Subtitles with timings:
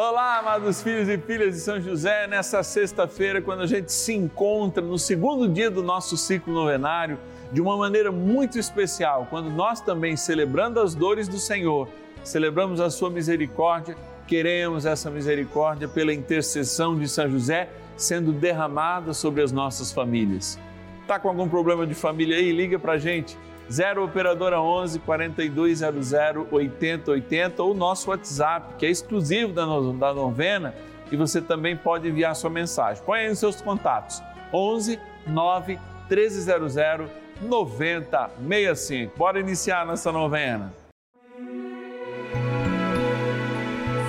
[0.00, 4.80] Olá, amados filhos e filhas de São José, nessa sexta-feira, quando a gente se encontra
[4.80, 7.18] no segundo dia do nosso ciclo novenário,
[7.50, 11.88] de uma maneira muito especial, quando nós também, celebrando as dores do Senhor,
[12.22, 13.96] celebramos a sua misericórdia,
[14.28, 20.60] queremos essa misericórdia pela intercessão de São José sendo derramada sobre as nossas famílias.
[21.08, 22.52] Tá com algum problema de família aí?
[22.52, 23.36] Liga pra gente.
[23.70, 26.12] 0 operadora 11 4200
[26.50, 30.74] 8080 ou nosso WhatsApp, que é exclusivo da, novena,
[31.12, 33.02] e você também pode enviar sua mensagem.
[33.04, 34.22] Põe aí nos seus contatos.
[34.52, 35.78] 11 9
[36.08, 37.10] 1300
[37.42, 39.16] 9065.
[39.16, 40.72] Bora iniciar nossa novena.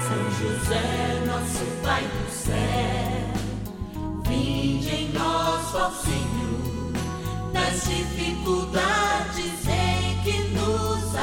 [0.02, 2.56] São José, nosso Pai do céu,
[4.26, 6.92] vinde em nós, ó Senhor,
[7.54, 8.99] nas dificuldades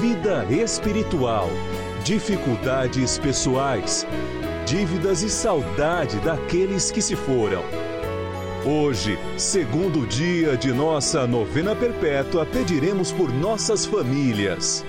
[0.00, 1.48] vida espiritual,
[2.02, 4.06] dificuldades pessoais,
[4.66, 7.62] dívidas e saudade daqueles que se foram.
[8.64, 14.84] Hoje, segundo dia de nossa novena perpétua, pediremos por nossas famílias.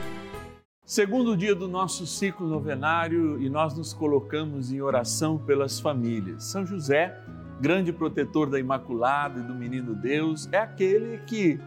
[0.86, 6.46] Segundo dia do nosso ciclo novenário e nós nos colocamos em oração pelas famílias.
[6.46, 7.20] São José,
[7.60, 11.60] grande protetor da Imaculada e do Menino Deus, é aquele que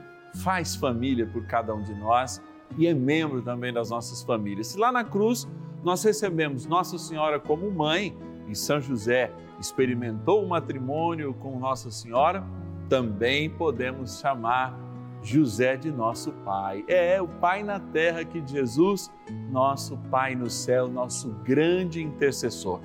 [0.42, 2.40] faz família por cada um de nós
[2.76, 4.68] e é membro também das nossas famílias.
[4.68, 5.48] Se lá na cruz
[5.82, 8.16] nós recebemos Nossa Senhora como mãe
[8.48, 12.44] e São José experimentou o matrimônio com Nossa Senhora,
[12.88, 14.78] também podemos chamar
[15.22, 16.84] José de nosso Pai.
[16.86, 19.10] É o Pai na terra que Jesus,
[19.50, 22.80] nosso Pai no céu, nosso grande intercessor.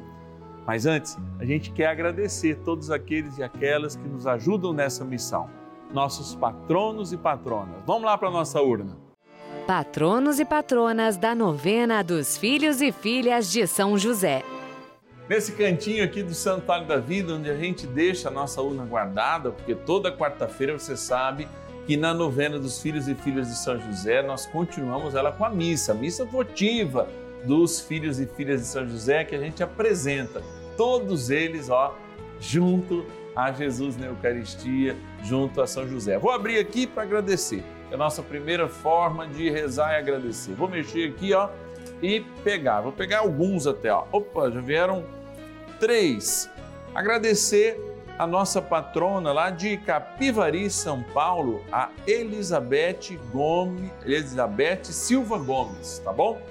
[0.65, 5.49] Mas antes, a gente quer agradecer todos aqueles e aquelas que nos ajudam nessa missão,
[5.93, 7.83] nossos patronos e patronas.
[7.85, 9.10] Vamos lá para a nossa urna
[9.61, 14.43] patronos e patronas da novena dos filhos e filhas de São José.
[15.29, 19.51] Nesse cantinho aqui do Santuário da Vida, onde a gente deixa a nossa urna guardada,
[19.51, 21.47] porque toda quarta-feira você sabe
[21.85, 25.49] que na novena dos filhos e filhas de São José nós continuamos ela com a
[25.49, 27.07] missa, a missa votiva
[27.45, 30.41] dos filhos e filhas de São José que a gente apresenta,
[30.75, 31.95] todos eles, ó,
[32.39, 33.05] junto
[33.35, 36.17] a Jesus na Eucaristia, junto a São José.
[36.17, 40.53] Vou abrir aqui para agradecer é a nossa primeira forma de rezar e agradecer.
[40.53, 41.49] Vou mexer aqui, ó,
[42.01, 42.79] e pegar.
[42.79, 44.05] Vou pegar alguns até, ó.
[44.13, 45.03] Opa, já vieram
[45.77, 46.49] três.
[46.95, 47.77] Agradecer
[48.17, 56.13] a nossa patrona lá de Capivari, São Paulo, a Elizabeth Gomes, Elizabeth Silva Gomes, tá
[56.13, 56.41] bom?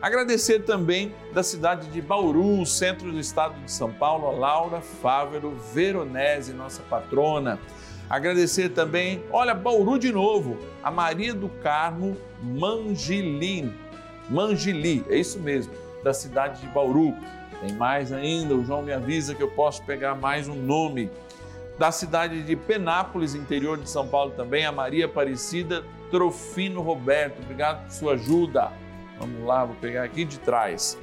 [0.00, 5.56] Agradecer também da cidade de Bauru, centro do estado de São Paulo, a Laura Fávero
[5.72, 7.58] Veronese, nossa patrona.
[8.08, 13.72] Agradecer também, olha, Bauru de novo, a Maria do Carmo Mangilim,
[14.28, 15.72] Mangili, é isso mesmo,
[16.04, 17.14] da cidade de Bauru.
[17.60, 21.10] Tem mais ainda, o João me avisa que eu posso pegar mais um nome.
[21.78, 27.40] Da cidade de Penápolis, interior de São Paulo também, a Maria Aparecida Trofino Roberto.
[27.42, 28.72] Obrigado por sua ajuda.
[29.18, 30.98] Vamos lá, vou pegar aqui de trás.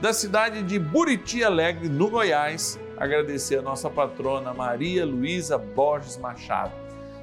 [0.00, 6.72] Da cidade de Buriti Alegre, no Goiás, agradecer a nossa patrona Maria Luísa Borges Machado.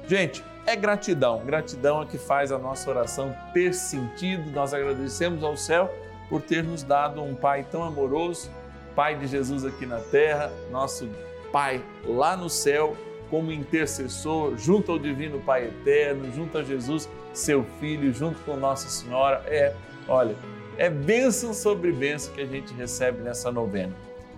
[0.06, 4.50] Gente, é gratidão, gratidão é que faz a nossa oração ter sentido.
[4.50, 5.92] Nós agradecemos ao céu
[6.28, 8.50] por ter nos dado um Pai tão amoroso,
[8.94, 11.08] Pai de Jesus aqui na terra, nosso
[11.50, 12.96] Pai lá no céu,
[13.30, 18.88] como intercessor, junto ao Divino Pai Eterno, junto a Jesus, seu Filho, junto com Nossa
[18.88, 19.42] Senhora.
[19.46, 19.74] É,
[20.08, 20.34] olha,
[20.76, 23.92] é bênção sobre bênção que a gente recebe nessa novena.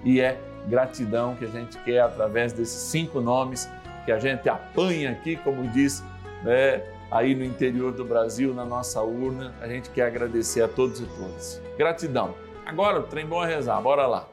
[0.04, 3.68] E é gratidão que a gente quer através desses cinco nomes
[4.04, 6.02] que a gente apanha aqui, como diz
[6.42, 9.54] né, aí no interior do Brasil, na nossa urna.
[9.60, 11.60] A gente quer agradecer a todos e todas.
[11.76, 12.34] Gratidão.
[12.64, 14.26] Agora o trem bom é rezar, bora lá.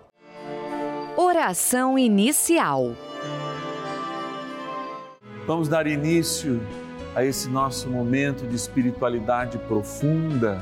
[1.17, 2.93] Oração inicial.
[5.45, 6.61] Vamos dar início
[7.15, 10.61] a esse nosso momento de espiritualidade profunda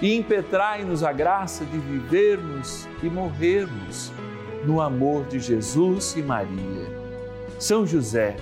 [0.00, 4.12] e impetrai-nos a graça de vivermos e morrermos
[4.64, 6.86] no amor de Jesus e Maria.
[7.58, 8.36] São José,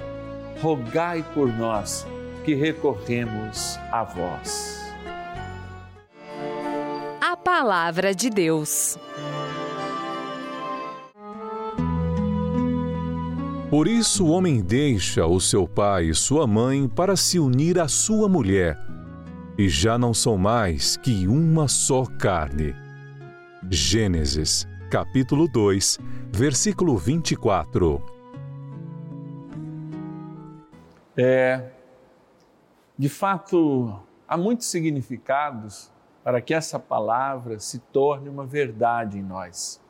[0.60, 2.06] rogai por nós
[2.44, 4.80] que recorremos a vós.
[7.20, 8.98] A Palavra de Deus.
[13.70, 17.88] Por isso o homem deixa o seu pai e sua mãe para se unir à
[17.88, 18.78] sua mulher
[19.58, 22.74] e já não são mais que uma só carne.
[23.70, 25.98] Gênesis, capítulo 2,
[26.30, 28.02] versículo 24.
[31.16, 31.70] É,
[32.98, 33.98] de fato,
[34.28, 35.90] há muitos significados
[36.22, 39.80] para que essa palavra se torne uma verdade em nós.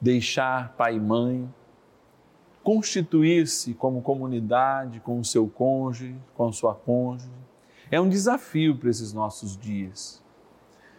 [0.00, 1.52] Deixar pai e mãe,
[2.62, 7.43] constituir-se como comunidade com o seu cônjuge, com a sua cônjuge,
[7.94, 10.20] é um desafio para esses nossos dias.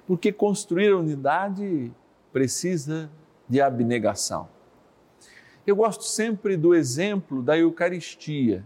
[0.07, 1.91] Porque construir a unidade
[2.31, 3.11] precisa
[3.49, 4.47] de abnegação.
[5.67, 8.63] Eu gosto sempre do exemplo da Eucaristia,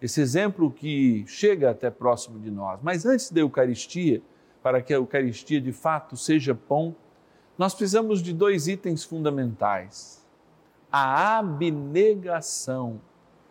[0.00, 2.80] esse exemplo que chega até próximo de nós.
[2.82, 4.22] Mas antes da Eucaristia,
[4.62, 6.96] para que a Eucaristia de fato seja pão,
[7.58, 10.26] nós precisamos de dois itens fundamentais:
[10.90, 13.02] a abnegação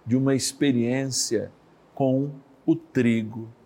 [0.04, 1.52] de uma experiência
[1.94, 2.32] com
[2.66, 3.59] o trigo.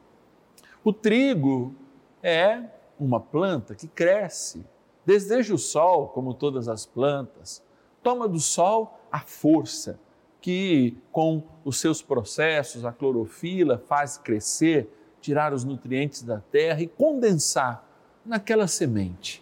[0.84, 1.74] O trigo
[2.22, 2.62] é
[3.00, 4.66] uma planta que cresce,
[5.06, 7.64] deseja o sol, como todas as plantas,
[8.02, 9.98] toma do sol a força
[10.42, 14.90] que, com os seus processos, a clorofila, faz crescer,
[15.22, 17.88] tirar os nutrientes da terra e condensar
[18.26, 19.42] naquela semente.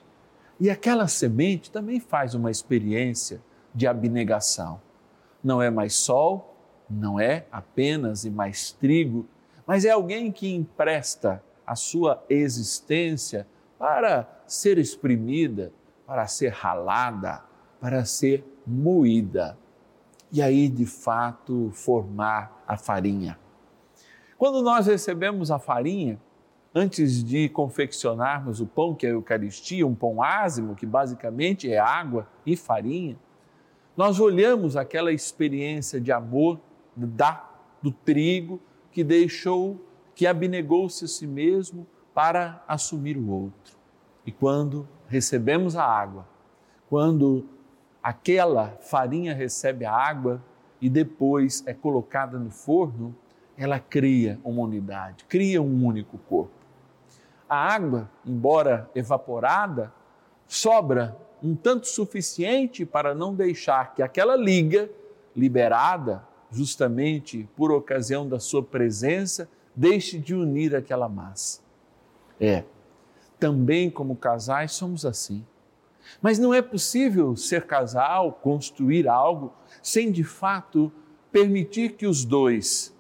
[0.60, 3.42] E aquela semente também faz uma experiência
[3.74, 4.80] de abnegação.
[5.44, 6.56] Não é mais sol,
[6.88, 9.26] não é apenas e mais trigo,
[9.66, 15.72] mas é alguém que empresta a sua existência para ser exprimida,
[16.06, 17.44] para ser ralada,
[17.80, 19.58] para ser moída.
[20.32, 23.40] E aí, de fato, formar a farinha.
[24.38, 26.20] Quando nós recebemos a farinha,
[26.74, 31.78] antes de confeccionarmos o pão, que é a Eucaristia, um pão ázimo, que basicamente é
[31.78, 33.18] água e farinha,
[33.96, 36.60] nós olhamos aquela experiência de amor
[36.96, 37.50] da,
[37.82, 38.60] do trigo
[38.92, 39.80] que deixou,
[40.14, 43.78] que abnegou-se a si mesmo para assumir o outro.
[44.26, 46.28] E quando recebemos a água,
[46.90, 47.46] quando
[48.04, 50.44] aquela farinha recebe a água
[50.80, 53.16] e depois é colocada no forno,
[53.58, 56.52] ela cria uma unidade, cria um único corpo.
[57.48, 59.92] a água, embora evaporada,
[60.48, 64.90] sobra um tanto suficiente para não deixar que aquela liga,
[65.36, 71.62] liberada justamente por ocasião da sua presença, deixe de unir aquela massa.
[72.40, 72.64] É,
[73.40, 75.46] também como casais somos assim.
[76.22, 80.92] Mas não é possível ser casal, construir algo, sem de fato
[81.32, 82.94] permitir que os dois,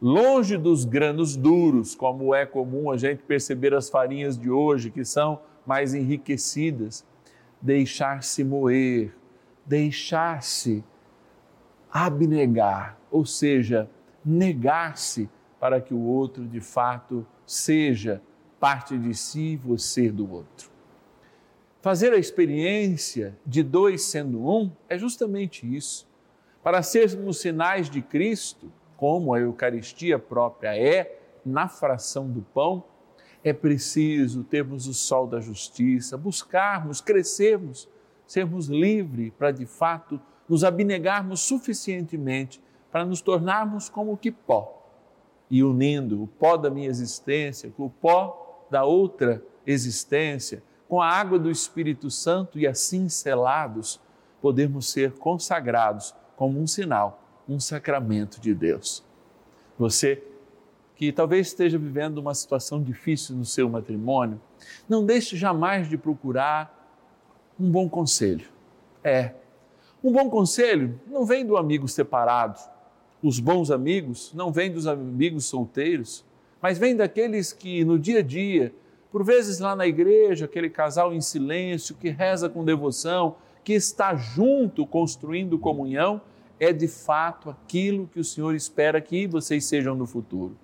[0.00, 5.04] longe dos granos duros, como é comum a gente perceber as farinhas de hoje, que
[5.04, 7.04] são mais enriquecidas,
[7.60, 9.14] deixar-se moer,
[9.64, 10.84] deixar-se
[11.90, 13.88] abnegar, ou seja,
[14.24, 18.22] negar-se para que o outro de fato seja
[18.60, 20.70] parte de si, você do outro.
[21.80, 26.06] Fazer a experiência de dois sendo um é justamente isso.
[26.62, 32.84] Para sermos sinais de Cristo, como a Eucaristia própria é, na fração do pão,
[33.44, 37.88] é preciso termos o sol da justiça, buscarmos, crescermos,
[38.26, 42.60] sermos livres para de fato nos abnegarmos suficientemente
[42.98, 44.82] para nos tornarmos como que pó.
[45.48, 51.08] E unindo o pó da minha existência com o pó da outra existência, com a
[51.08, 54.00] água do Espírito Santo e assim selados,
[54.42, 59.04] podemos ser consagrados como um sinal, um sacramento de Deus.
[59.78, 60.24] Você
[60.96, 64.40] que talvez esteja vivendo uma situação difícil no seu matrimônio,
[64.88, 66.92] não deixe jamais de procurar
[67.60, 68.48] um bom conselho.
[69.04, 69.34] É,
[70.02, 72.58] um bom conselho não vem do amigo separado.
[73.22, 76.24] Os bons amigos não vêm dos amigos solteiros,
[76.60, 78.72] mas vem daqueles que no dia a dia
[79.10, 84.14] por vezes lá na igreja, aquele casal em silêncio, que reza com devoção, que está
[84.14, 86.20] junto construindo comunhão,
[86.60, 90.56] é de fato aquilo que o Senhor espera que vocês sejam no futuro.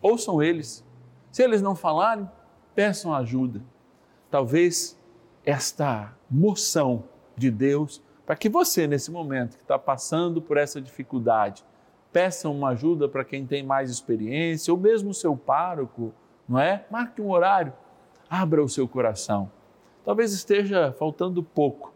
[0.00, 0.84] Ouçam eles.
[1.30, 2.28] Se eles não falarem,
[2.74, 3.60] peçam ajuda.
[4.30, 4.98] Talvez
[5.44, 7.04] esta moção
[7.36, 11.64] de Deus, para que você, nesse momento que está passando por essa dificuldade,
[12.12, 16.12] peça uma ajuda para quem tem mais experiência, ou mesmo o seu pároco,
[16.48, 16.84] não é?
[16.90, 17.72] Marque um horário,
[18.28, 19.50] abra o seu coração.
[20.04, 21.92] Talvez esteja faltando pouco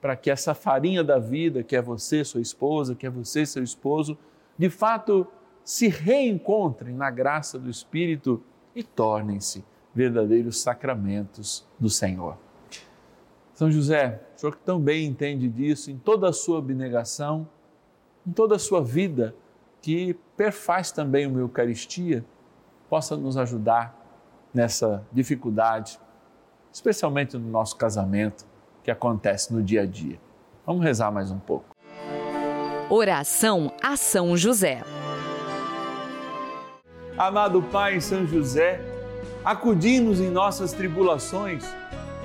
[0.00, 3.62] para que essa farinha da vida, que é você, sua esposa, que é você, seu
[3.62, 4.16] esposo,
[4.56, 5.26] de fato
[5.62, 8.42] se reencontrem na graça do Espírito
[8.74, 9.64] e tornem-se
[9.94, 12.38] verdadeiros sacramentos do Senhor.
[13.52, 17.46] São José, o senhor que também entende disso em toda a sua abnegação,
[18.26, 19.34] em toda a sua vida,
[19.80, 22.24] que perfaz também uma Eucaristia,
[22.88, 23.96] possa nos ajudar
[24.52, 25.98] nessa dificuldade,
[26.72, 28.44] especialmente no nosso casamento,
[28.82, 30.18] que acontece no dia a dia.
[30.66, 31.76] Vamos rezar mais um pouco.
[32.88, 34.82] Oração a São José.
[37.16, 38.80] Amado Pai São José,
[39.44, 41.64] acudi-nos em nossas tribulações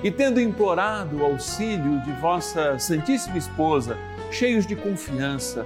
[0.01, 3.97] e, tendo implorado o auxílio de vossa Santíssima Esposa,
[4.31, 5.65] cheios de confiança,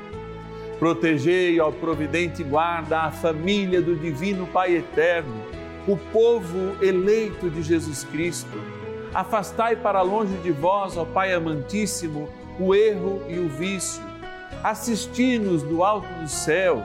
[0.81, 5.45] Protegei, ó providente guarda, a família do Divino Pai Eterno,
[5.87, 8.59] o povo eleito de Jesus Cristo.
[9.13, 12.27] Afastai para longe de vós, ó Pai amantíssimo,
[12.59, 14.01] o erro e o vício.
[14.63, 16.83] Assisti-nos do alto do céu,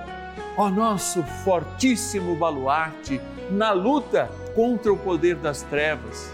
[0.58, 3.18] ó nosso fortíssimo baluarte,
[3.50, 6.30] na luta contra o poder das trevas.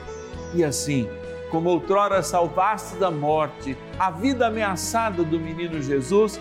[0.53, 1.09] E assim,
[1.49, 6.41] como outrora salvaste da morte a vida ameaçada do menino Jesus,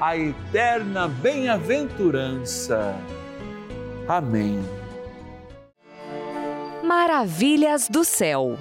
[0.00, 2.96] a eterna bem-aventurança.
[4.08, 4.58] Amém.
[6.82, 8.56] Maravilhas do céu.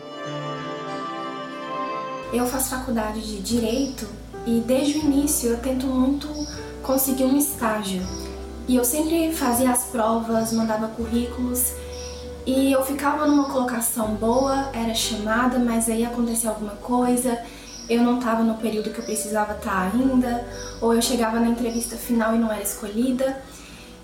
[2.33, 4.05] Eu faço faculdade de Direito
[4.45, 6.27] e desde o início eu tento muito
[6.83, 8.01] conseguir um estágio.
[8.67, 11.73] E eu sempre fazia as provas, mandava currículos
[12.45, 17.39] E eu ficava numa colocação boa, era chamada, mas aí acontecia alguma coisa,
[17.89, 20.47] eu não estava no período que eu precisava estar ainda,
[20.79, 23.41] ou eu chegava na entrevista final e não era escolhida.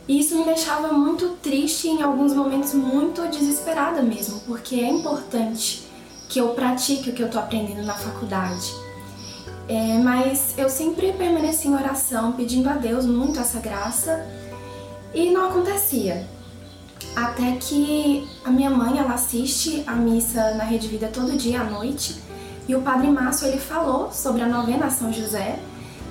[0.07, 5.83] E isso me deixava muito triste em alguns momentos muito desesperada mesmo, porque é importante
[6.27, 8.73] que eu pratique o que eu estou aprendendo na faculdade.
[9.67, 14.25] É, mas eu sempre permaneci em oração, pedindo a Deus muito essa graça
[15.13, 16.27] e não acontecia.
[17.15, 21.63] Até que a minha mãe, ela assiste a missa na Rede Vida todo dia à
[21.63, 22.25] noite
[22.67, 25.59] e o Padre Márcio, ele falou sobre a novena São José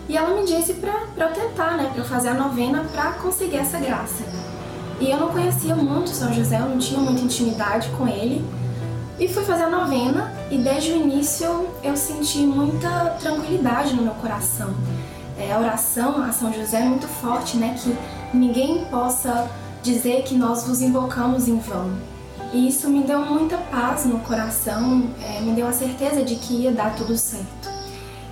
[0.09, 3.57] e ela me disse para eu tentar, né, para eu fazer a novena para conseguir
[3.57, 4.23] essa graça.
[5.01, 8.45] E eu não conhecia muito São José, eu não tinha muita intimidade com ele.
[9.19, 14.15] E fui fazer a novena e desde o início eu senti muita tranquilidade no meu
[14.15, 14.75] coração.
[15.39, 17.77] É, a oração a São José é muito forte, né?
[17.81, 17.97] Que
[18.37, 19.49] ninguém possa
[19.83, 22.14] dizer que nós vos invocamos em vão.
[22.55, 26.55] E isso me deu muita paz no coração, é, me deu a certeza de que
[26.55, 27.69] ia dar tudo certo.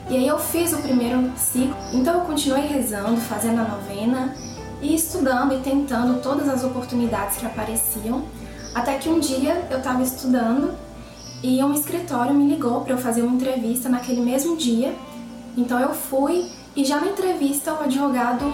[0.08, 4.32] E aí eu fiz o primeiro ciclo, então eu continuei rezando, fazendo a novena
[4.80, 8.22] e estudando e tentando todas as oportunidades que apareciam,
[8.72, 10.72] até que um dia eu estava estudando
[11.42, 14.94] e um escritório me ligou para eu fazer uma entrevista naquele mesmo dia.
[15.56, 18.44] Então eu fui e já na entrevista o advogado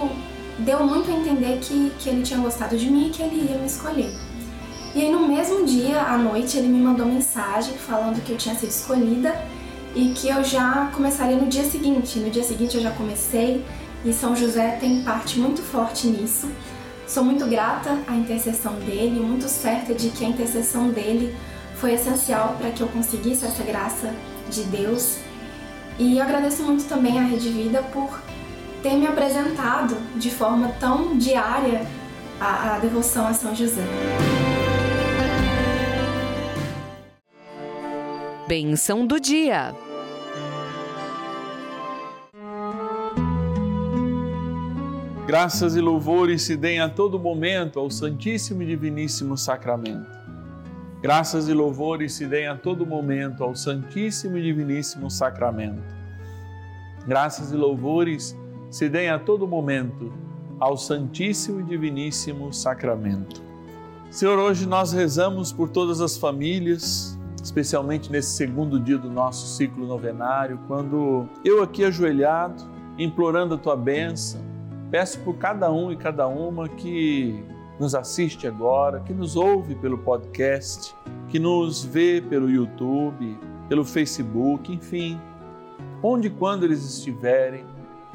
[0.61, 3.59] deu muito a entender que, que ele tinha gostado de mim e que ele ia
[3.59, 4.28] me escolher.
[4.99, 8.57] E aí no mesmo dia, à noite, ele me mandou mensagem falando que eu tinha
[8.57, 9.33] sido escolhida
[9.95, 12.19] e que eu já começaria no dia seguinte.
[12.19, 13.65] No dia seguinte eu já comecei
[14.05, 16.51] e São José tem parte muito forte nisso.
[17.07, 21.33] Sou muito grata à intercessão dele, muito certa de que a intercessão dele
[21.77, 24.13] foi essencial para que eu conseguisse essa graça
[24.51, 25.19] de Deus.
[25.97, 28.21] E agradeço muito também à Rede Vida por
[28.83, 31.87] ter me apresentado de forma tão diária
[32.41, 33.85] a, a devoção a São José.
[38.49, 39.75] Benção do dia.
[45.27, 50.09] Graças e louvores se deem a todo momento ao Santíssimo e Diviníssimo Sacramento.
[51.03, 55.83] Graças e louvores se deem a todo momento ao Santíssimo e Diviníssimo Sacramento.
[57.07, 58.35] Graças e louvores
[58.71, 60.11] se deem a todo momento
[60.59, 63.43] ao Santíssimo e Diviníssimo Sacramento.
[64.11, 69.87] Senhor, hoje nós rezamos por todas as famílias, especialmente nesse segundo dia do nosso ciclo
[69.87, 72.63] novenário, quando eu aqui ajoelhado,
[72.99, 74.41] implorando a tua bênção,
[74.91, 77.45] peço por cada um e cada uma que
[77.79, 80.95] nos assiste agora, que nos ouve pelo podcast,
[81.29, 85.21] que nos vê pelo YouTube, pelo Facebook, enfim,
[86.03, 87.65] onde e quando eles estiverem,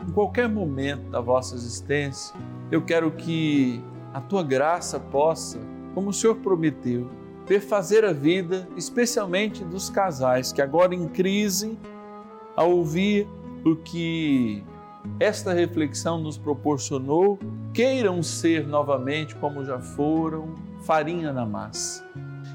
[0.05, 2.35] em qualquer momento da vossa existência,
[2.69, 3.81] eu quero que
[4.13, 5.59] a tua graça possa,
[5.93, 7.09] como o Senhor prometeu,
[7.45, 11.77] perfazer a vida, especialmente dos casais que agora em crise,
[12.55, 13.27] ao ouvir
[13.65, 14.63] o que
[15.19, 17.37] esta reflexão nos proporcionou,
[17.73, 22.05] queiram ser novamente como já foram, farinha na massa.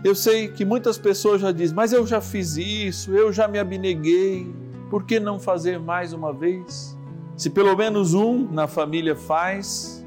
[0.04, 3.58] Eu sei que muitas pessoas já dizem, mas eu já fiz isso, eu já me
[3.58, 4.52] abneguei,
[4.88, 6.96] por que não fazer mais uma vez?
[7.36, 10.04] Se pelo menos um na família faz,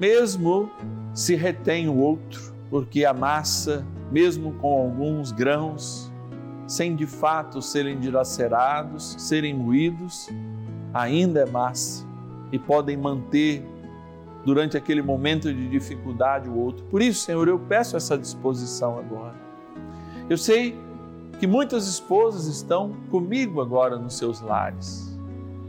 [0.00, 0.70] mesmo
[1.14, 6.12] se retém o outro, porque a massa, mesmo com alguns grãos,
[6.66, 10.28] sem de fato serem dilacerados, serem moídos,
[10.92, 12.06] ainda é massa
[12.50, 13.64] e podem manter
[14.44, 16.84] durante aquele momento de dificuldade o outro.
[16.86, 19.34] Por isso, Senhor, eu peço essa disposição agora.
[20.28, 20.78] Eu sei
[21.38, 25.16] que muitas esposas estão comigo agora nos seus lares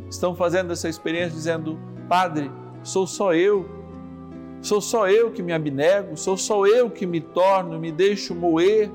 [0.09, 2.51] estão fazendo essa experiência dizendo: Padre,
[2.83, 3.67] sou só eu,
[4.61, 8.91] sou só eu que me abnego, sou só eu que me torno, me deixo moer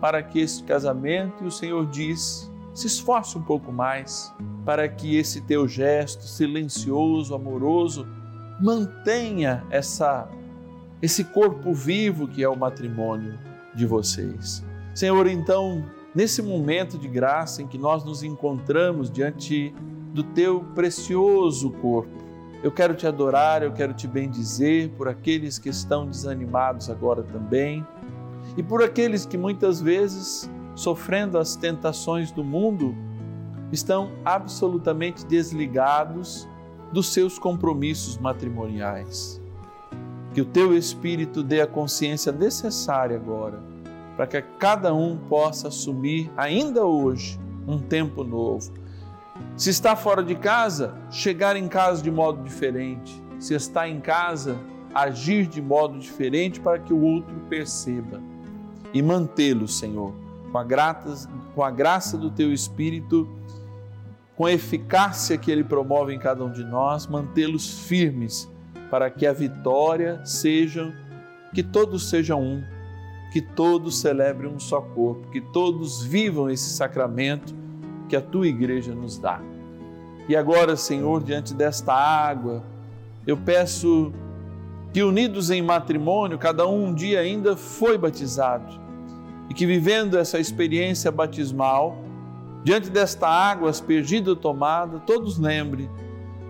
[0.00, 4.32] para que esse casamento, e o Senhor diz: se esforce um pouco mais
[4.64, 8.06] para que esse teu gesto silencioso, amoroso,
[8.60, 10.28] mantenha essa
[11.00, 13.36] esse corpo vivo que é o matrimônio
[13.74, 14.64] de vocês.
[14.94, 19.74] Senhor, então, nesse momento de graça em que nós nos encontramos diante
[20.12, 22.21] do teu precioso corpo.
[22.62, 27.84] Eu quero te adorar, eu quero te bendizer por aqueles que estão desanimados agora também
[28.56, 32.94] e por aqueles que muitas vezes, sofrendo as tentações do mundo,
[33.72, 36.48] estão absolutamente desligados
[36.92, 39.40] dos seus compromissos matrimoniais.
[40.32, 43.60] Que o teu Espírito dê a consciência necessária agora
[44.16, 48.72] para que cada um possa assumir, ainda hoje, um tempo novo
[49.56, 53.22] se está fora de casa, chegar em casa de modo diferente.
[53.38, 54.58] Se está em casa,
[54.94, 58.20] agir de modo diferente para que o outro perceba.
[58.94, 60.12] e mantê-los, Senhor,
[60.50, 60.66] com a,
[61.54, 63.26] com a graça do Teu Espírito,
[64.36, 68.50] com a eficácia que Ele promove em cada um de nós, mantê-los firmes
[68.90, 70.94] para que a vitória seja,
[71.54, 72.62] que todos sejam um,
[73.32, 77.61] que todos celebrem um só corpo, que todos vivam esse sacramento
[78.12, 79.40] que a Tua igreja nos dá.
[80.28, 82.62] E agora, Senhor, diante desta água,
[83.26, 84.12] eu peço
[84.92, 88.78] que, unidos em matrimônio, cada um um dia ainda foi batizado
[89.48, 91.96] e que, vivendo essa experiência batismal,
[92.62, 95.88] diante desta água aspergida tomada, todos lembrem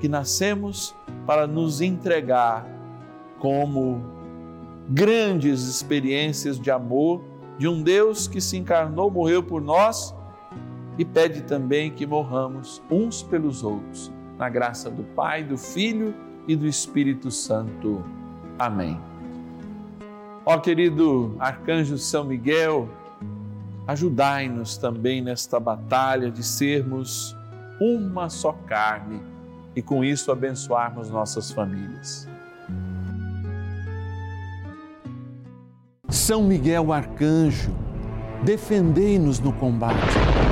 [0.01, 0.93] que nascemos
[1.25, 2.67] para nos entregar
[3.39, 4.03] como
[4.89, 7.23] grandes experiências de amor
[7.57, 10.13] de um Deus que se encarnou, morreu por nós
[10.99, 16.15] e pede também que morramos uns pelos outros, na graça do Pai, do Filho
[16.47, 18.05] e do Espírito Santo.
[18.59, 19.01] Amém.
[20.45, 22.89] Ó querido arcanjo São Miguel,
[23.87, 27.37] ajudai-nos também nesta batalha de sermos
[27.81, 29.21] uma só carne
[29.75, 32.29] e com isso abençoarmos nossas famílias.
[36.09, 37.73] São Miguel arcanjo,
[38.45, 40.52] defendei-nos no combate.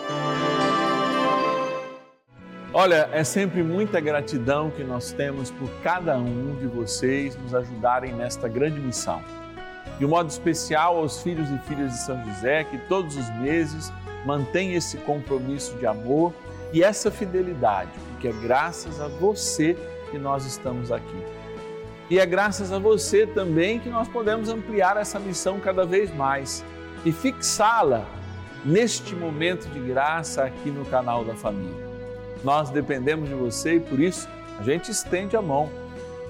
[2.73, 8.13] Olha, é sempre muita gratidão que nós temos por cada um de vocês nos ajudarem
[8.13, 9.21] nesta grande missão.
[9.99, 13.91] De um modo especial aos filhos e filhas de São José, que todos os meses
[14.25, 16.33] mantêm esse compromisso de amor
[16.71, 19.75] e essa fidelidade, porque é graças a você
[20.09, 21.25] que nós estamos aqui.
[22.09, 26.63] E é graças a você também que nós podemos ampliar essa missão cada vez mais
[27.03, 28.05] e fixá-la
[28.63, 31.90] neste momento de graça aqui no canal da família.
[32.43, 34.27] Nós dependemos de você e por isso
[34.59, 35.69] a gente estende a mão.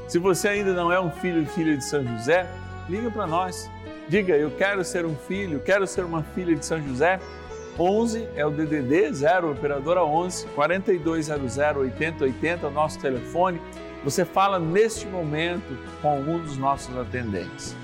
[0.08, 2.48] Se você ainda não é um filho e filha de São José,
[2.90, 3.70] liga para nós.
[4.10, 7.20] Diga, eu quero ser um filho, quero ser uma filha de São José.
[7.80, 13.62] 11 é o DDD 0 operadora 11 4200 8080 nosso telefone.
[14.04, 17.76] Você fala neste momento com algum dos nossos atendentes.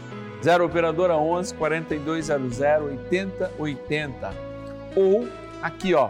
[0.43, 4.33] 0 operadora 11 4200 8080
[4.95, 5.27] ou
[5.61, 6.09] aqui ó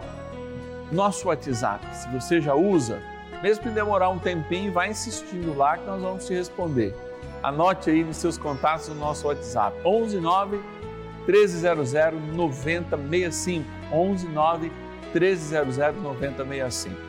[0.90, 1.84] nosso WhatsApp.
[1.94, 3.00] Se você já usa,
[3.42, 6.94] mesmo que demorar um tempinho, vai insistindo lá que nós vamos te responder.
[7.42, 10.60] Anote aí nos seus contatos o nosso WhatsApp: 11 9
[11.26, 11.92] 1300
[12.34, 13.64] 9065.
[13.92, 14.72] 11 9
[15.14, 17.08] 1300 9065.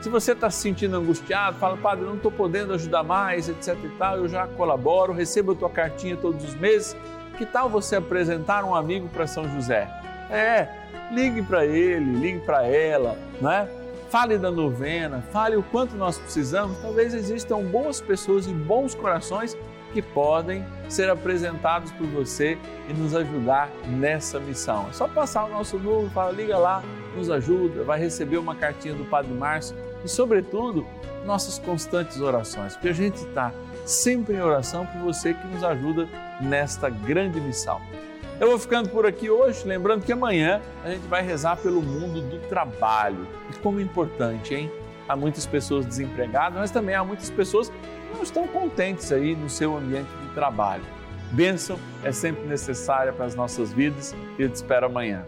[0.00, 3.88] Se você está se sentindo angustiado, fala, Padre, não estou podendo ajudar mais, etc e
[3.98, 6.96] tal, eu já colaboro, recebo a tua cartinha todos os meses.
[7.36, 9.88] Que tal você apresentar um amigo para São José?
[10.30, 10.68] É,
[11.12, 13.68] ligue para ele, ligue para ela, né?
[14.08, 16.76] Fale da novena, fale o quanto nós precisamos.
[16.78, 19.56] Talvez existam boas pessoas e bons corações
[19.92, 24.88] que podem ser apresentados por você e nos ajudar nessa missão.
[24.88, 26.82] É só passar o nosso número, fala, liga lá,
[27.16, 30.86] nos ajuda, vai receber uma cartinha do Padre Márcio e, sobretudo,
[31.24, 33.52] nossas constantes orações, porque a gente está
[33.84, 36.08] sempre em oração por você que nos ajuda
[36.40, 37.80] nesta grande missão.
[38.40, 42.22] Eu vou ficando por aqui hoje, lembrando que amanhã a gente vai rezar pelo mundo
[42.22, 43.28] do trabalho.
[43.50, 44.72] E como é importante, hein?
[45.06, 49.50] Há muitas pessoas desempregadas, mas também há muitas pessoas que não estão contentes aí no
[49.50, 50.84] seu ambiente de trabalho.
[51.32, 55.26] Bênção é sempre necessária para as nossas vidas e eu te espero amanhã.